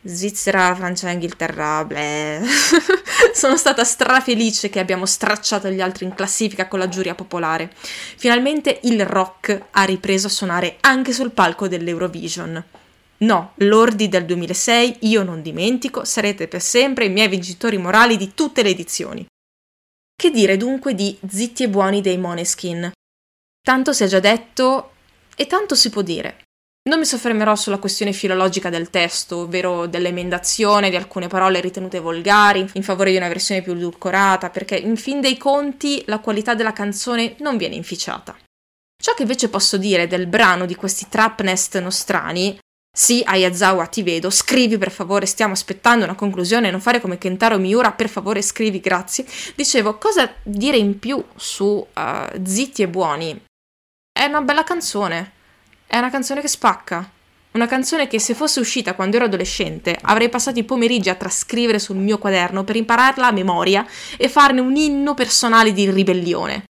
Svizzera, 0.04 0.74
Francia, 0.74 1.10
Inghilterra, 1.10 1.84
bleh. 1.84 2.42
Sono 3.32 3.56
stata 3.56 3.84
strafelice 3.84 4.68
che 4.68 4.80
abbiamo 4.80 5.06
stracciato 5.06 5.68
gli 5.68 5.80
altri 5.80 6.04
in 6.04 6.14
classifica 6.14 6.66
con 6.66 6.80
la 6.80 6.88
giuria 6.88 7.14
popolare. 7.14 7.72
Finalmente 8.16 8.80
il 8.82 9.06
rock 9.06 9.66
ha 9.70 9.84
ripreso 9.84 10.26
a 10.26 10.30
suonare 10.30 10.78
anche 10.80 11.12
sul 11.12 11.30
palco 11.30 11.68
dell'Eurovision. 11.68 12.62
No, 13.18 13.52
lordi 13.56 14.08
del 14.08 14.24
2006, 14.24 14.96
io 15.02 15.22
non 15.22 15.42
dimentico, 15.42 16.04
sarete 16.04 16.48
per 16.48 16.60
sempre 16.60 17.04
i 17.04 17.10
miei 17.10 17.28
vincitori 17.28 17.78
morali 17.78 18.16
di 18.16 18.32
tutte 18.34 18.62
le 18.64 18.70
edizioni. 18.70 19.24
Che 20.14 20.30
dire 20.30 20.56
dunque 20.56 20.94
di 20.94 21.16
Zitti 21.28 21.62
e 21.62 21.68
Buoni 21.68 22.00
dei 22.00 22.18
Moneskin? 22.18 22.90
Tanto 23.64 23.92
si 23.92 24.02
è 24.02 24.08
già 24.08 24.18
detto 24.18 24.92
e 25.36 25.46
tanto 25.46 25.76
si 25.76 25.90
può 25.90 26.02
dire. 26.02 26.38
Non 26.84 26.98
mi 26.98 27.04
soffermerò 27.04 27.54
sulla 27.54 27.78
questione 27.78 28.12
filologica 28.12 28.68
del 28.68 28.90
testo, 28.90 29.38
ovvero 29.38 29.86
dell'emendazione 29.86 30.90
di 30.90 30.96
alcune 30.96 31.28
parole 31.28 31.60
ritenute 31.60 32.00
volgari 32.00 32.68
in 32.72 32.82
favore 32.82 33.12
di 33.12 33.16
una 33.16 33.28
versione 33.28 33.62
più 33.62 33.72
edulcorata, 33.72 34.50
perché 34.50 34.76
in 34.76 34.96
fin 34.96 35.20
dei 35.20 35.36
conti 35.36 36.02
la 36.06 36.18
qualità 36.18 36.54
della 36.54 36.72
canzone 36.72 37.36
non 37.38 37.56
viene 37.56 37.76
inficiata. 37.76 38.36
Ciò 39.00 39.14
che 39.14 39.22
invece 39.22 39.48
posso 39.48 39.76
dire 39.76 40.08
del 40.08 40.26
brano 40.26 40.66
di 40.66 40.74
questi 40.74 41.06
trapnest 41.08 41.78
nostrani 41.78 42.58
sì, 42.94 43.22
Ayazawa, 43.24 43.86
ti 43.86 44.02
vedo. 44.02 44.28
Scrivi 44.28 44.76
per 44.76 44.90
favore, 44.90 45.24
stiamo 45.24 45.54
aspettando 45.54 46.04
una 46.04 46.14
conclusione, 46.14 46.70
non 46.70 46.80
fare 46.80 47.00
come 47.00 47.16
Kentaro 47.16 47.56
Miura, 47.58 47.92
per 47.92 48.08
favore 48.10 48.42
scrivi, 48.42 48.80
grazie. 48.80 49.24
Dicevo, 49.54 49.96
cosa 49.96 50.34
dire 50.42 50.76
in 50.76 50.98
più 50.98 51.24
su 51.34 51.64
uh, 51.64 52.44
Zitti 52.44 52.82
e 52.82 52.88
Buoni? 52.88 53.44
È 54.12 54.24
una 54.24 54.42
bella 54.42 54.62
canzone. 54.62 55.32
È 55.92 55.98
una 55.98 56.08
canzone 56.08 56.40
che 56.40 56.48
spacca. 56.48 57.06
Una 57.50 57.66
canzone 57.66 58.08
che 58.08 58.18
se 58.18 58.32
fosse 58.32 58.60
uscita 58.60 58.94
quando 58.94 59.16
ero 59.16 59.26
adolescente 59.26 59.94
avrei 60.00 60.30
passato 60.30 60.58
i 60.58 60.64
pomeriggi 60.64 61.10
a 61.10 61.16
trascrivere 61.16 61.78
sul 61.78 61.96
mio 61.96 62.16
quaderno 62.16 62.64
per 62.64 62.76
impararla 62.76 63.26
a 63.26 63.30
memoria 63.30 63.86
e 64.16 64.30
farne 64.30 64.60
un 64.60 64.74
inno 64.74 65.12
personale 65.12 65.74
di 65.74 65.90
ribellione. 65.90 66.64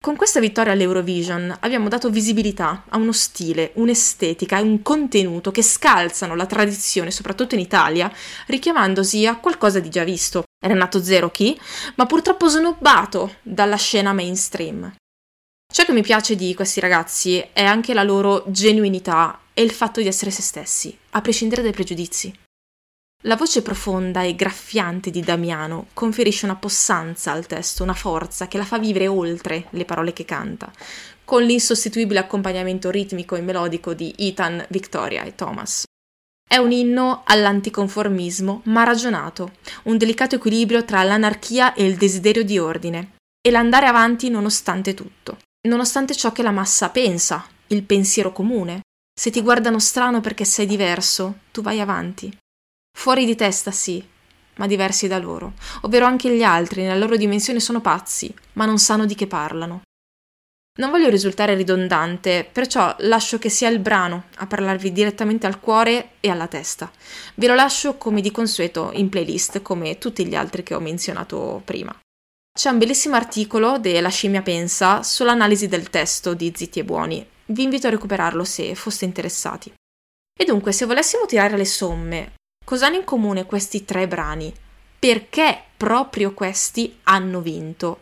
Con 0.00 0.14
questa 0.14 0.38
vittoria 0.38 0.70
all'Eurovision 0.70 1.52
abbiamo 1.58 1.88
dato 1.88 2.10
visibilità 2.10 2.84
a 2.88 2.96
uno 2.96 3.10
stile, 3.10 3.72
un'estetica 3.74 4.58
e 4.58 4.62
un 4.62 4.82
contenuto 4.82 5.50
che 5.50 5.64
scalzano 5.64 6.36
la 6.36 6.46
tradizione, 6.46 7.10
soprattutto 7.10 7.56
in 7.56 7.60
Italia, 7.60 8.08
richiamandosi 8.46 9.26
a 9.26 9.38
qualcosa 9.38 9.80
di 9.80 9.90
già 9.90 10.04
visto. 10.04 10.44
Era 10.64 10.74
nato 10.74 11.02
zero 11.02 11.32
chi, 11.32 11.60
ma 11.96 12.06
purtroppo 12.06 12.46
snobbato 12.46 13.38
dalla 13.42 13.74
scena 13.74 14.12
mainstream. 14.12 14.94
Ciò 15.70 15.84
che 15.84 15.92
mi 15.92 16.02
piace 16.02 16.34
di 16.34 16.54
questi 16.54 16.80
ragazzi 16.80 17.38
è 17.52 17.62
anche 17.62 17.92
la 17.92 18.02
loro 18.02 18.42
genuinità 18.48 19.38
e 19.52 19.62
il 19.62 19.70
fatto 19.70 20.00
di 20.00 20.06
essere 20.06 20.30
se 20.30 20.40
stessi, 20.40 20.96
a 21.10 21.20
prescindere 21.20 21.62
dai 21.62 21.72
pregiudizi. 21.72 22.34
La 23.24 23.36
voce 23.36 23.60
profonda 23.60 24.22
e 24.22 24.34
graffiante 24.34 25.10
di 25.10 25.20
Damiano 25.20 25.88
conferisce 25.92 26.46
una 26.46 26.56
possanza 26.56 27.32
al 27.32 27.46
testo, 27.46 27.82
una 27.82 27.92
forza 27.94 28.48
che 28.48 28.56
la 28.56 28.64
fa 28.64 28.78
vivere 28.78 29.08
oltre 29.08 29.66
le 29.70 29.84
parole 29.84 30.14
che 30.14 30.24
canta, 30.24 30.72
con 31.22 31.42
l'insostituibile 31.42 32.20
accompagnamento 32.20 32.90
ritmico 32.90 33.36
e 33.36 33.42
melodico 33.42 33.92
di 33.92 34.14
Ethan, 34.16 34.64
Victoria 34.70 35.22
e 35.24 35.34
Thomas. 35.34 35.84
È 36.48 36.56
un 36.56 36.72
inno 36.72 37.22
all'anticonformismo, 37.26 38.62
ma 38.64 38.84
ragionato, 38.84 39.52
un 39.84 39.98
delicato 39.98 40.36
equilibrio 40.36 40.84
tra 40.84 41.02
l'anarchia 41.02 41.74
e 41.74 41.84
il 41.84 41.96
desiderio 41.96 42.42
di 42.42 42.58
ordine, 42.58 43.16
e 43.46 43.50
l'andare 43.50 43.86
avanti 43.86 44.30
nonostante 44.30 44.94
tutto 44.94 45.36
nonostante 45.68 46.16
ciò 46.16 46.32
che 46.32 46.42
la 46.42 46.50
massa 46.50 46.88
pensa, 46.88 47.46
il 47.68 47.84
pensiero 47.84 48.32
comune. 48.32 48.80
Se 49.14 49.30
ti 49.30 49.42
guardano 49.42 49.78
strano 49.78 50.20
perché 50.20 50.44
sei 50.44 50.66
diverso, 50.66 51.40
tu 51.52 51.62
vai 51.62 51.80
avanti. 51.80 52.36
Fuori 52.96 53.24
di 53.24 53.36
testa 53.36 53.70
sì, 53.70 54.04
ma 54.56 54.66
diversi 54.66 55.06
da 55.06 55.18
loro, 55.18 55.52
ovvero 55.82 56.06
anche 56.06 56.34
gli 56.34 56.42
altri 56.42 56.82
nella 56.82 56.96
loro 56.96 57.16
dimensione 57.16 57.60
sono 57.60 57.80
pazzi, 57.80 58.32
ma 58.54 58.64
non 58.64 58.78
sanno 58.78 59.06
di 59.06 59.14
che 59.14 59.26
parlano. 59.26 59.82
Non 60.78 60.90
voglio 60.90 61.08
risultare 61.08 61.54
ridondante, 61.54 62.48
perciò 62.50 62.94
lascio 63.00 63.38
che 63.38 63.48
sia 63.48 63.68
il 63.68 63.80
brano 63.80 64.26
a 64.36 64.46
parlarvi 64.46 64.92
direttamente 64.92 65.46
al 65.46 65.58
cuore 65.58 66.10
e 66.20 66.30
alla 66.30 66.46
testa. 66.46 66.90
Ve 67.34 67.48
lo 67.48 67.56
lascio 67.56 67.96
come 67.96 68.20
di 68.20 68.30
consueto 68.30 68.90
in 68.94 69.08
playlist, 69.08 69.60
come 69.60 69.98
tutti 69.98 70.24
gli 70.24 70.36
altri 70.36 70.62
che 70.62 70.74
ho 70.74 70.80
menzionato 70.80 71.62
prima. 71.64 71.96
C'è 72.58 72.70
un 72.70 72.78
bellissimo 72.78 73.14
articolo 73.14 73.78
della 73.78 74.08
Scimmia 74.08 74.42
Pensa 74.42 75.04
sull'analisi 75.04 75.68
del 75.68 75.90
testo 75.90 76.34
di 76.34 76.52
Zitti 76.52 76.80
e 76.80 76.84
Buoni. 76.84 77.24
Vi 77.46 77.62
invito 77.62 77.86
a 77.86 77.90
recuperarlo 77.90 78.42
se 78.42 78.74
foste 78.74 79.04
interessati. 79.04 79.72
E 80.36 80.44
dunque, 80.44 80.72
se 80.72 80.84
volessimo 80.84 81.24
tirare 81.26 81.56
le 81.56 81.64
somme, 81.64 82.32
cosa 82.64 82.86
hanno 82.86 82.96
in 82.96 83.04
comune 83.04 83.46
questi 83.46 83.84
tre 83.84 84.08
brani? 84.08 84.52
Perché 84.98 85.66
proprio 85.76 86.34
questi 86.34 86.98
hanno 87.04 87.40
vinto? 87.40 88.00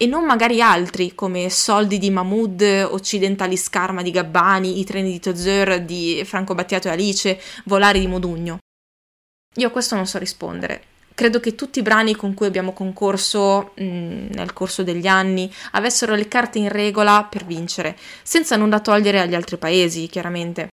E 0.00 0.06
non 0.06 0.24
magari 0.24 0.62
altri 0.62 1.16
come 1.16 1.50
Soldi 1.50 1.98
di 1.98 2.10
Mahmood, 2.10 2.86
Occidentali 2.92 3.56
Scarma 3.56 4.02
di 4.02 4.12
Gabbani, 4.12 4.78
I 4.78 4.84
treni 4.84 5.10
di 5.10 5.18
Tozeur 5.18 5.80
di 5.80 6.22
Franco 6.24 6.54
Battiato 6.54 6.86
e 6.86 6.92
Alice, 6.92 7.40
Volare 7.64 7.98
di 7.98 8.06
Modugno. 8.06 8.58
Io 9.56 9.66
a 9.66 9.70
questo 9.72 9.96
non 9.96 10.06
so 10.06 10.18
rispondere 10.18 10.97
credo 11.18 11.40
che 11.40 11.56
tutti 11.56 11.80
i 11.80 11.82
brani 11.82 12.14
con 12.14 12.32
cui 12.32 12.46
abbiamo 12.46 12.72
concorso 12.72 13.72
mh, 13.74 13.82
mm, 13.82 14.26
nel 14.34 14.52
corso 14.52 14.84
degli 14.84 15.08
anni 15.08 15.52
avessero 15.72 16.14
le 16.14 16.28
carte 16.28 16.60
in 16.60 16.68
regola 16.68 17.26
per 17.28 17.44
vincere, 17.44 17.98
senza 18.22 18.54
nulla 18.54 18.78
togliere 18.78 19.18
agli 19.18 19.34
altri 19.34 19.56
paesi, 19.56 20.06
chiaramente. 20.06 20.68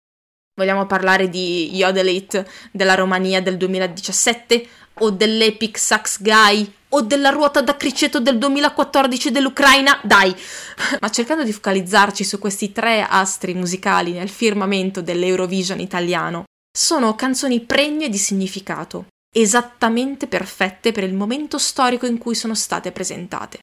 Vogliamo 0.53 0.85
parlare 0.85 1.29
di 1.29 1.73
Yodelit 1.73 2.43
della 2.73 2.95
Romania 2.95 3.41
del 3.41 3.55
2017 3.55 4.67
o 4.95 5.11
dell'Epic 5.11 5.79
Sax 5.79 6.21
Guy 6.21 6.69
o 6.89 7.01
della 7.01 7.29
ruota 7.29 7.61
da 7.61 7.77
criceto 7.77 8.19
del 8.19 8.37
2014 8.37 9.31
dell'Ucraina? 9.31 9.97
Dai! 10.03 10.35
Ma 10.99 11.07
cercando 11.07 11.45
di 11.45 11.53
focalizzarci 11.53 12.25
su 12.25 12.37
questi 12.37 12.73
tre 12.73 13.07
astri 13.09 13.53
musicali 13.53 14.11
nel 14.11 14.27
firmamento 14.27 15.01
dell'Eurovision 15.01 15.79
italiano, 15.79 16.43
sono 16.69 17.15
canzoni 17.15 17.61
pregne 17.61 18.09
di 18.09 18.17
significato, 18.17 19.05
esattamente 19.33 20.27
perfette 20.27 20.91
per 20.91 21.03
il 21.03 21.13
momento 21.13 21.57
storico 21.57 22.05
in 22.05 22.17
cui 22.17 22.35
sono 22.35 22.53
state 22.53 22.91
presentate. 22.91 23.59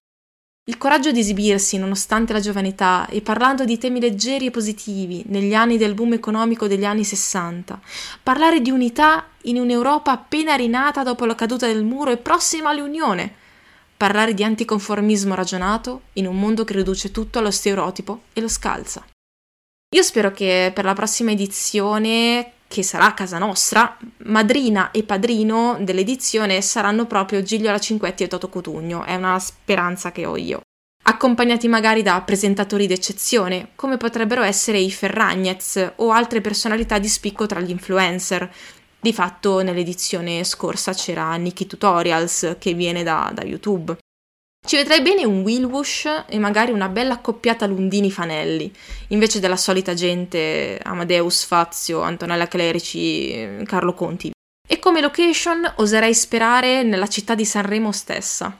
Il 0.68 0.76
coraggio 0.76 1.10
di 1.10 1.20
esibirsi 1.20 1.78
nonostante 1.78 2.32
la 2.32 2.40
giovane 2.40 2.68
età 2.68 3.08
e 3.08 3.22
parlando 3.22 3.64
di 3.64 3.78
temi 3.78 3.98
leggeri 3.98 4.46
e 4.46 4.50
positivi 4.50 5.24
negli 5.28 5.54
anni 5.54 5.78
del 5.78 5.94
boom 5.94 6.12
economico 6.12 6.68
degli 6.68 6.84
anni 6.84 7.02
60, 7.02 7.80
parlare 8.22 8.60
di 8.60 8.70
unità 8.70 9.28
in 9.42 9.58
un'Europa 9.58 10.12
appena 10.12 10.54
rinata 10.54 11.02
dopo 11.02 11.24
la 11.24 11.34
caduta 11.34 11.66
del 11.66 11.82
muro 11.82 12.10
e 12.10 12.18
prossima 12.18 12.70
all'Unione, 12.70 13.34
parlare 13.96 14.34
di 14.34 14.44
anticonformismo 14.44 15.34
ragionato 15.34 16.02
in 16.14 16.26
un 16.26 16.38
mondo 16.38 16.64
che 16.64 16.74
riduce 16.74 17.10
tutto 17.10 17.38
allo 17.38 17.50
stereotipo 17.50 18.22
e 18.32 18.40
lo 18.40 18.48
scalza. 18.48 19.04
Io 19.92 20.02
spero 20.02 20.30
che 20.30 20.70
per 20.72 20.84
la 20.84 20.94
prossima 20.94 21.32
edizione 21.32 22.52
che 22.70 22.84
sarà 22.84 23.14
casa 23.14 23.38
nostra, 23.38 23.96
madrina 24.18 24.92
e 24.92 25.02
padrino 25.02 25.76
dell'edizione 25.80 26.60
saranno 26.60 27.04
proprio 27.04 27.42
Gigliola 27.42 27.80
Cinquetti 27.80 28.22
e 28.22 28.28
Toto 28.28 28.48
Cotugno, 28.48 29.02
è 29.02 29.16
una 29.16 29.40
speranza 29.40 30.12
che 30.12 30.24
ho 30.24 30.36
io. 30.36 30.60
Accompagnati 31.02 31.66
magari 31.66 32.02
da 32.02 32.20
presentatori 32.20 32.86
d'eccezione, 32.86 33.70
come 33.74 33.96
potrebbero 33.96 34.42
essere 34.42 34.78
i 34.78 34.92
Ferragnez 34.92 35.94
o 35.96 36.12
altre 36.12 36.40
personalità 36.40 37.00
di 37.00 37.08
spicco 37.08 37.46
tra 37.46 37.58
gli 37.58 37.70
influencer. 37.70 38.48
Di 39.00 39.12
fatto 39.12 39.62
nell'edizione 39.62 40.44
scorsa 40.44 40.92
c'era 40.92 41.34
Nikki 41.34 41.66
Tutorials 41.66 42.54
che 42.60 42.74
viene 42.74 43.02
da, 43.02 43.32
da 43.34 43.42
YouTube. 43.42 43.96
Ci 44.70 44.76
vedrei 44.76 45.00
bene 45.00 45.24
un 45.24 45.40
Wilwush 45.40 46.26
e 46.28 46.38
magari 46.38 46.70
una 46.70 46.88
bella 46.88 47.14
accoppiata 47.14 47.66
Lundini-Fanelli, 47.66 48.72
invece 49.08 49.40
della 49.40 49.56
solita 49.56 49.94
gente 49.94 50.78
Amadeus 50.84 51.42
Fazio, 51.42 52.02
Antonella 52.02 52.46
Clerici, 52.46 53.64
Carlo 53.64 53.94
Conti. 53.94 54.30
E 54.64 54.78
come 54.78 55.00
location 55.00 55.72
oserei 55.78 56.14
sperare 56.14 56.84
nella 56.84 57.08
città 57.08 57.34
di 57.34 57.44
Sanremo 57.44 57.90
stessa. 57.90 58.56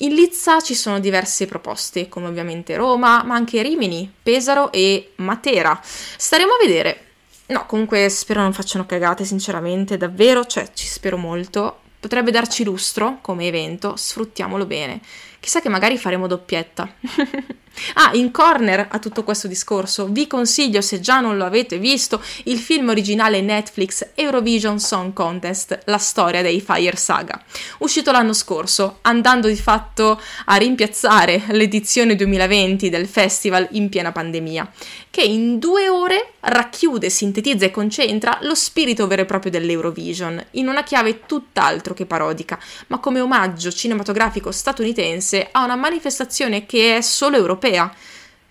In 0.00 0.12
Lizza 0.12 0.60
ci 0.60 0.74
sono 0.74 1.00
diverse 1.00 1.46
proposte, 1.46 2.10
come 2.10 2.26
ovviamente 2.26 2.76
Roma, 2.76 3.22
ma 3.22 3.36
anche 3.36 3.62
Rimini, 3.62 4.12
Pesaro 4.22 4.70
e 4.70 5.12
Matera. 5.16 5.80
Staremo 5.82 6.52
a 6.52 6.58
vedere. 6.62 7.04
No, 7.46 7.64
comunque 7.64 8.10
spero 8.10 8.42
non 8.42 8.52
facciano 8.52 8.84
cagate, 8.84 9.24
sinceramente, 9.24 9.96
davvero, 9.96 10.44
cioè 10.44 10.68
ci 10.74 10.86
spero 10.86 11.16
molto. 11.16 11.84
Potrebbe 12.06 12.30
darci 12.30 12.62
lustro 12.62 13.18
come 13.20 13.48
evento, 13.48 13.96
sfruttiamolo 13.96 14.64
bene. 14.64 15.00
Chissà 15.40 15.60
che 15.60 15.68
magari 15.68 15.98
faremo 15.98 16.28
doppietta. 16.28 16.88
ah, 17.94 18.10
in 18.14 18.30
corner 18.30 18.88
a 18.90 18.98
tutto 18.98 19.24
questo 19.24 19.48
discorso, 19.48 20.06
vi 20.06 20.26
consiglio, 20.26 20.80
se 20.80 21.00
già 21.00 21.20
non 21.20 21.36
lo 21.36 21.44
avete 21.44 21.78
visto, 21.78 22.22
il 22.44 22.58
film 22.58 22.88
originale 22.88 23.40
Netflix 23.40 24.08
Eurovision 24.14 24.78
Song 24.78 25.12
Contest, 25.12 25.78
la 25.84 25.98
storia 25.98 26.42
dei 26.42 26.60
Fire 26.60 26.96
Saga, 26.96 27.40
uscito 27.78 28.12
l'anno 28.12 28.32
scorso, 28.32 28.98
andando 29.02 29.48
di 29.48 29.56
fatto 29.56 30.20
a 30.46 30.56
rimpiazzare 30.56 31.44
l'edizione 31.48 32.14
2020 32.14 32.88
del 32.88 33.06
festival 33.06 33.66
in 33.72 33.88
piena 33.88 34.12
pandemia, 34.12 34.70
che 35.10 35.22
in 35.22 35.58
due 35.58 35.88
ore 35.88 36.32
racchiude, 36.40 37.10
sintetizza 37.10 37.64
e 37.64 37.70
concentra 37.70 38.38
lo 38.42 38.54
spirito 38.54 39.06
vero 39.06 39.22
e 39.22 39.24
proprio 39.24 39.50
dell'Eurovision, 39.50 40.44
in 40.52 40.68
una 40.68 40.82
chiave 40.82 41.20
tutt'altro 41.26 41.94
che 41.94 42.06
parodica, 42.06 42.58
ma 42.88 42.98
come 42.98 43.20
omaggio 43.20 43.70
cinematografico 43.70 44.52
statunitense 44.52 45.48
a 45.50 45.64
una 45.64 45.76
manifestazione 45.76 46.66
che 46.66 46.96
è 46.96 47.00
solo 47.00 47.36
europea. 47.36 47.65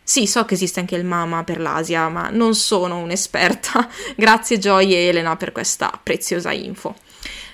Sì, 0.07 0.27
so 0.27 0.45
che 0.45 0.53
esiste 0.53 0.79
anche 0.79 0.95
il 0.95 1.03
MAMA 1.03 1.43
per 1.43 1.60
l'Asia, 1.60 2.10
ma 2.10 2.29
non 2.29 2.53
sono 2.53 2.98
un'esperta. 3.00 3.89
Grazie 4.15 4.60
Joy 4.60 4.93
e 4.93 5.07
Elena 5.07 5.36
per 5.36 5.51
questa 5.51 6.00
preziosa 6.01 6.51
info. 6.51 6.95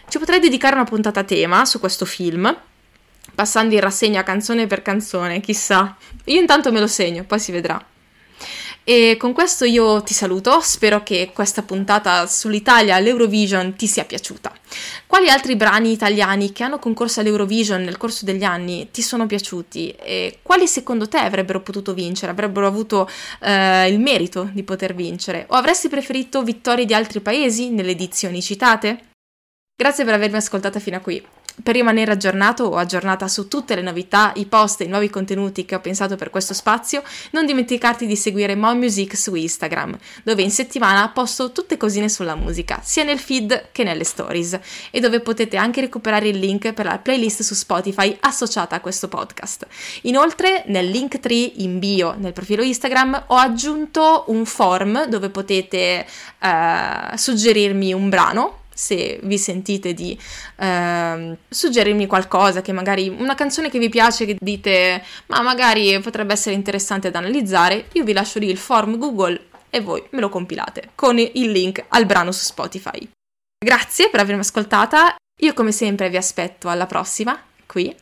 Ci 0.10 0.20
potrei 0.20 0.39
dedicare 0.39 0.75
una 0.75 0.84
puntata 0.84 1.22
a 1.22 1.24
tema 1.24 1.63
su 1.63 1.80
questo 1.80 2.03
film, 2.03 2.53
passando 3.34 3.74
in 3.74 3.80
rassegna 3.80 4.24
canzone 4.24 4.68
per 4.68 4.82
canzone, 4.82 5.39
chissà. 5.39 5.96
Io 6.25 6.39
intanto 6.39 6.74
me 6.74 6.82
lo 6.82 6.88
segno, 6.88 7.24
poi 7.24 7.39
si 7.39 7.53
vedrà. 7.53 7.82
E 8.84 9.16
con 9.20 9.32
questo 9.32 9.64
io 9.64 10.02
ti 10.02 10.14
saluto, 10.14 10.60
spero 10.60 11.04
che 11.04 11.32
questa 11.34 11.62
puntata 11.62 12.26
sull'Italia 12.26 12.96
all'Eurovision 12.96 13.76
ti 13.76 13.86
sia 13.86 14.06
piaciuta. 14.06 14.52
Quali 15.06 15.30
altri 15.30 15.56
brani 15.56 15.92
italiani 15.92 16.52
che 16.52 16.64
hanno 16.64 16.80
concorso 16.80 17.20
all'Eurovision 17.20 17.84
nel 17.84 17.98
corso 17.98 18.26
degli 18.26 18.44
anni 18.44 18.90
ti 18.92 19.04
sono 19.04 19.28
piaciuti 19.28 19.92
e 19.92 20.40
quali 20.42 20.68
secondo 20.68 21.08
te 21.08 21.18
avrebbero 21.18 21.62
potuto 21.62 21.94
vincere, 21.94 22.32
avrebbero 22.32 22.66
avuto 22.66 23.08
eh, 23.42 23.88
il 23.88 24.00
merito 24.00 24.50
di 24.52 24.64
poter 24.64 24.96
vincere 24.96 25.46
o 25.50 25.56
avresti 25.56 25.88
preferito 25.88 26.42
vittorie 26.42 26.86
di 26.86 26.96
altri 26.96 27.20
paesi 27.20 27.70
nelle 27.70 27.92
edizioni 27.92 28.42
citate? 28.42 29.10
Grazie 29.76 30.06
per 30.06 30.16
avermi 30.16 30.38
ascoltata 30.38 30.80
fino 30.80 30.98
a 30.98 31.02
qui. 31.02 31.24
Per 31.63 31.75
rimanere 31.75 32.12
aggiornato 32.12 32.63
o 32.63 32.77
aggiornata 32.77 33.27
su 33.27 33.48
tutte 33.48 33.75
le 33.75 33.82
novità, 33.82 34.32
i 34.36 34.46
post 34.46 34.82
e 34.82 34.86
i 34.86 34.88
nuovi 34.88 35.10
contenuti 35.10 35.65
che 35.65 35.75
ho 35.75 35.80
pensato 35.80 36.15
per 36.15 36.30
questo 36.30 36.53
spazio, 36.53 37.03
non 37.32 37.46
dimenticarti 37.46 38.06
di 38.06 38.15
seguire 38.15 38.56
Mo 38.56 38.74
Music 38.74 39.15
su 39.15 39.36
Instagram, 39.36 39.98
dove 40.24 40.41
in 40.41 40.50
settimana 40.50 41.10
posto 41.10 41.51
tutte 41.51 41.77
cosine 41.77 42.10
sulla 42.10 42.36
musica, 42.36 42.80
sia 42.84 43.03
nel 43.03 43.20
feed 43.20 43.70
che 43.72 43.84
nelle 43.84 44.03
stories, 44.03 44.60
e 44.89 45.00
dove 45.00 45.20
potete 45.20 45.58
anche 45.58 45.82
recuperare 45.82 46.30
il 46.30 46.39
link 46.39 46.74
per 46.74 46.86
la 46.86 46.98
playlist 46.98 47.41
su 47.44 47.53
Spotify 47.53 48.15
associata 48.22 48.77
a 48.77 48.80
questo 48.80 49.08
podcast. 49.08 49.68
Inoltre, 50.03 50.63
nel 50.68 50.89
link 50.89 51.20
tree 51.20 51.51
in 51.58 51.80
bio 51.80 52.15
nel 52.18 52.34
profilo 52.34 52.63
Instagram 52.63 53.25
ho 53.27 53.36
aggiunto 53.36 54.25
un 54.27 54.46
form 54.46 55.06
dove 55.06 55.30
potete 55.30 56.06
uh, 56.39 57.15
suggerirmi 57.15 57.94
un 57.94 58.10
brano 58.10 58.60
se 58.74 59.20
vi 59.24 59.38
sentite 59.38 59.94
di 59.94 60.18
eh, 60.58 61.38
suggerirmi 61.48 62.08
qualcosa, 62.08 62.62
che 62.62 62.72
magari 62.72 63.10
una 63.10 63.36
canzone 63.36 63.70
che 63.70 63.80
vi 63.80 63.90
piace, 63.90 64.25
che 64.25 64.38
dite 64.40 65.04
ma 65.28 65.42
magari 65.42 66.00
potrebbe 66.00 66.34
essere 66.34 66.56
interessante 66.56 67.12
da 67.12 67.20
analizzare, 67.20 67.88
io 67.94 68.04
vi 68.04 68.13
lascio 68.13 68.40
lì 68.40 68.50
il 68.50 68.58
form 68.58 68.98
Google 68.98 69.48
e 69.70 69.80
voi 69.82 70.04
me 70.12 70.20
lo 70.20 70.30
compilate 70.30 70.92
con 70.96 71.18
il 71.18 71.51
link 71.51 71.84
al 71.90 72.06
brano 72.06 72.32
su 72.32 72.44
Spotify. 72.44 73.10
Grazie 73.63 74.10
per 74.10 74.20
avermi 74.20 74.42
ascoltata, 74.42 75.16
io 75.42 75.54
come 75.54 75.72
sempre 75.72 76.10
vi 76.10 76.18
aspetto 76.18 76.68
alla 76.68 76.88
prossima, 76.88 77.40
qui, 77.66 77.96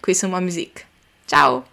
qui 0.00 0.14
su 0.14 0.28
Mo 0.28 0.40
Music. 0.40 0.86
Ciao! 1.26 1.69